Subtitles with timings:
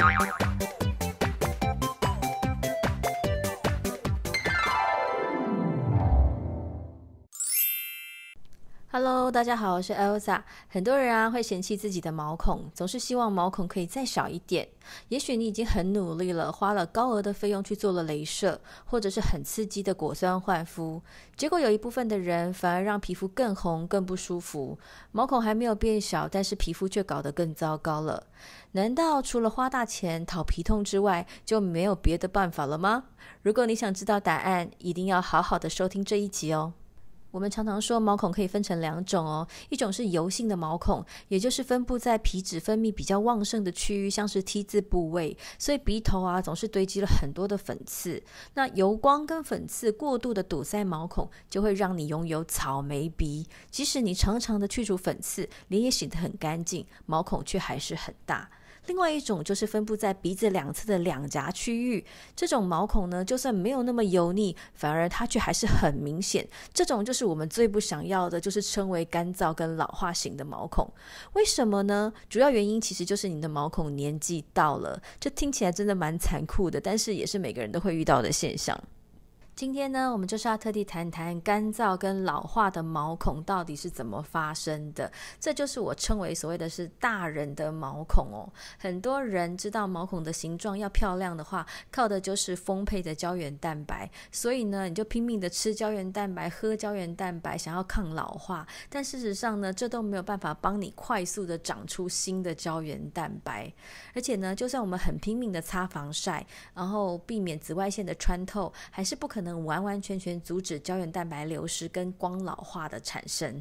[0.00, 0.39] Thank you.
[8.92, 10.42] Hello，大家好，我是 Elsa。
[10.66, 14.68] 很多人啊会嫌弃自己的毛孔，总是希望毛孔可以再小一点。
[15.06, 21.00] 也许你已经很努力了，花了高额的费用去做了镭射，或者是很刺激的果酸焕肤，
[21.36, 24.76] 结果有一部分的人反而让皮肤更红、更不舒服。
[25.12, 28.24] 毛孔还没有变小，但是皮肤却搞得更糟糕了。
[28.72, 33.04] 难道除了花大钱讨皮痛之外，就没有别的办法了吗？
[33.42, 36.72] 如果你想知道答案，一定要好好的收听这一集哦。
[37.30, 48.22] 我们常常说毛孔可以分成两种哦，一种是油性的毛孔，也就是分布在皮脂分泌比较旺盛的区域，像是 T 字部位，所以鼻头啊总是堆积了很多的粉刺。
[48.54, 53.46] 那油光跟粉刺过度的堵塞毛孔，就会让你拥有草莓鼻。
[53.70, 58.50] 即使你常常的去除粉刺，脸也洗得很干净，毛孔却还是很大。
[58.86, 66.46] 另外一种就是分布在鼻子两侧的两颊区域，这种毛孔呢，就算没有那么油腻，反而它却还是很明显。
[66.72, 70.90] 这种就是我们最不想要的，就是称为干燥跟老化型的毛孔。
[71.34, 72.12] 为什么呢？
[72.28, 78.78] 主要原因其实就是你的毛孔年纪到了，这听起来真的蛮残酷的，但是也是每个人都会遇到的现象。
[79.56, 85.12] 今天呢，我们就是要特地谈谈干燥跟老化的毛孔到底是怎么发生的。
[85.38, 88.50] 这就是我称为所谓的是大人的毛孔哦。
[88.78, 94.10] 很多人知道毛孔的形状要漂亮的话，靠的就是丰沛的胶原蛋白。
[94.32, 98.66] 所以呢，你就拼命的吃胶原蛋白，喝胶原蛋白，想要抗老化。
[98.88, 103.70] 但事实上呢，这都没有办法帮你快速的长出新的胶原蛋白。
[104.14, 109.49] 而且呢，就算我们很拼命的擦防晒，然后避免紫外线的穿透，还是不可能。
[109.50, 113.60] 能完完全全阻止胶原蛋白流失跟光老化的产生。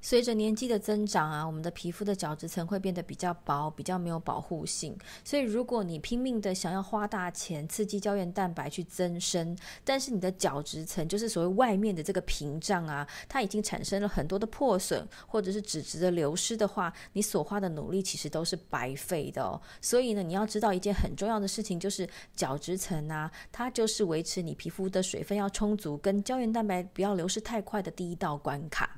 [0.00, 4.96] 随着年纪的增长啊，我们的皮肤的角质层会变得比较薄，比较没有保护性。
[5.24, 19.60] 所以，如果你拼命的想要花大钱刺激胶原蛋白去增生，但是你的角质层就是所谓外面的这个屏障啊，它已经产生了很多的破损或者是脂质的流失的话，你所花的努力其实都是白费的哦。
[19.80, 28.97] 所以呢，你要知道一件很重要的事情，就是角质层啊，它就是维持你皮肤的水分要充足，跟胶原蛋白不要流失太快的第一道关卡。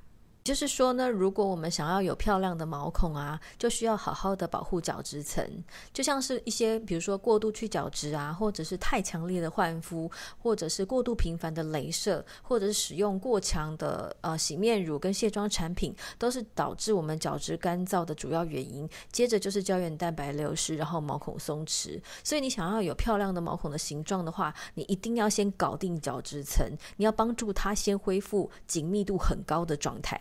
[0.50, 5.48] 就是说呢，如果我们想要有漂亮的毛孔啊，就需要好好的保护角质层。
[5.92, 10.10] 就像是一些，比如说过度去角质啊，或者是太强烈的焕肤，
[10.40, 18.90] 或者是过度频繁的镭射，或者是使用过强的呃洗面乳跟卸妆产品，都是导致我们角质干燥的主要原因。
[19.12, 22.02] 接着就是胶原蛋白流失，然后毛孔松弛。
[22.24, 30.20] 所以你想要有漂亮的毛孔的形状的话，你一定要先搞定角质层，你要帮助它先恢复紧密度很高的状态。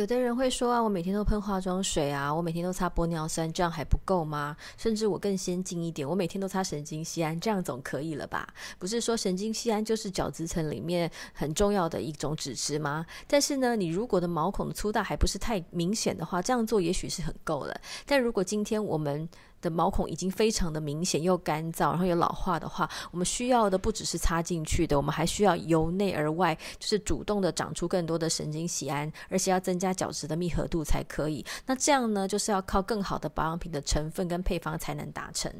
[0.00, 4.56] 有的人会说啊，我每天都喷化妆水啊，我每天都擦玻尿酸，这样还不够吗？
[4.78, 8.48] 甚至我更先进一点，我每天都擦神经酰胺，这样总可以了吧？
[8.78, 13.04] 不是说神经酰胺就是角质层里面很重要的一种脂质吗？
[13.26, 17.78] 但是呢，你如果的毛孔粗大还不是太明显的话，这样做也许是很够了。
[18.06, 19.28] 但如果今天我们
[19.60, 31.44] 的毛孔已经非常的明显又干燥，然后又老化的话，我们需要的不只是擦进去的，我们还需要由内而外，就是主动的长出更多的神经酰胺，而且要增加角质的密合度才可以。
[31.66, 35.52] 那这样呢，就是要靠更好的保养品的成分跟配方才能达成。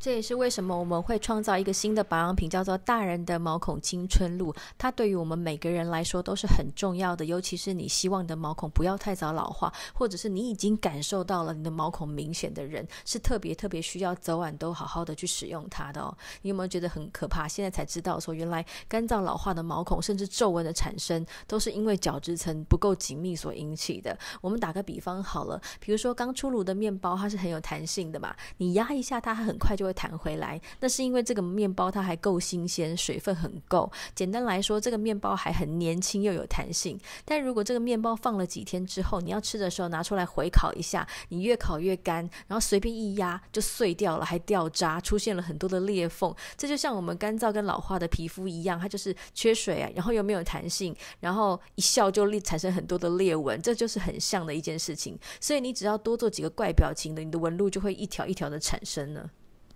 [0.00, 4.54] 这也是为什么我们会创造一个新的保养品，叫做“大人的毛孔青春露”。
[4.78, 16.16] 它对于我们每个人来说都是很重要的，尤其是你希望你的毛孔不要太早老化，或者是你已经感受到了你的毛孔明显的人，是特别特别需要早晚都好好的去使用它的哦。
[16.42, 17.48] 你有没有觉得很可怕？
[17.48, 24.16] 现在才知道说，原来干燥老化的毛孔，甚至皱纹的产生，都是因为角质层不够紧密所引起的。
[24.40, 33.90] 我们打个比方好了，比如说刚出炉的面包，它是很有弹性的嘛，你压一下它，它很快就会弹回来，那是因为这个面包它还够新鲜，水分很够。
[34.14, 36.98] 简单来说，这个面包还很年轻又有弹性。
[37.24, 46.34] 但如果这个面包放了几天之后，你要吃的时候拿出来回烤一下，你越烤越干，然后随便一压就碎掉了，还掉渣，出现了很多的裂缝。
[46.56, 55.18] 这就像我们干燥跟老化的皮肤一样，它就是缺水啊，然后又没有弹性，然后一笑就立产生很多的裂纹，这就是很像的一件事情。
[55.40, 59.30] 所以你只要多做几个怪表情的，你的纹路就会一条一条的产生了。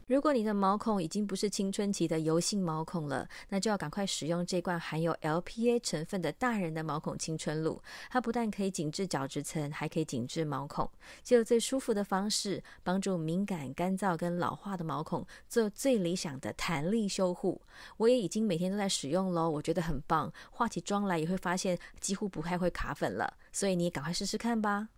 [0.07, 7.81] 如果你的毛孔已经不是青春期的油性毛孔了，那就要赶快使用这罐含有 LPA 成分的大人的毛孔青春露。
[8.11, 10.91] 它不但可以紧致角质层，还可以紧致毛孔，
[11.23, 17.63] 只有最舒服的方式，帮助敏感、干燥跟老化的毛孔做最理想的弹力修护。
[17.97, 20.33] 我也已经每天都在使用喽，我觉得很棒。
[20.51, 24.89] 化起妆来也会发现几乎不太会卡粉了，所以你赶快试试看吧。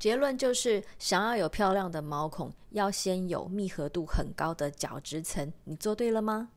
[0.00, 5.52] 结论就是，想要有漂亮的毛孔，要先有密合度很高的角质层。
[5.64, 6.48] 你做对了吗？